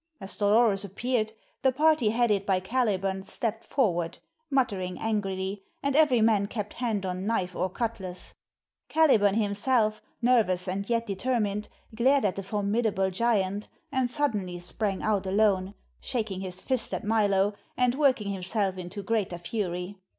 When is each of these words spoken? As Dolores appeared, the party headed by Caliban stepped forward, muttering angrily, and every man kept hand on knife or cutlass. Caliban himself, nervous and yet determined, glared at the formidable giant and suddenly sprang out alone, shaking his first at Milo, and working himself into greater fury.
As 0.19 0.35
Dolores 0.35 0.83
appeared, 0.83 1.31
the 1.61 1.71
party 1.71 2.09
headed 2.09 2.43
by 2.43 2.59
Caliban 2.59 3.21
stepped 3.21 3.63
forward, 3.63 4.17
muttering 4.49 4.97
angrily, 4.99 5.61
and 5.83 5.95
every 5.95 6.21
man 6.21 6.47
kept 6.47 6.73
hand 6.73 7.05
on 7.05 7.27
knife 7.27 7.55
or 7.55 7.69
cutlass. 7.69 8.33
Caliban 8.89 9.35
himself, 9.35 10.01
nervous 10.19 10.67
and 10.67 10.89
yet 10.89 11.05
determined, 11.05 11.69
glared 11.93 12.25
at 12.25 12.35
the 12.35 12.41
formidable 12.41 13.11
giant 13.11 13.67
and 13.91 14.09
suddenly 14.09 14.57
sprang 14.57 15.03
out 15.03 15.27
alone, 15.27 15.75
shaking 15.99 16.41
his 16.41 16.63
first 16.63 16.95
at 16.95 17.03
Milo, 17.03 17.53
and 17.77 17.93
working 17.93 18.29
himself 18.29 18.79
into 18.79 19.03
greater 19.03 19.37
fury. 19.37 19.99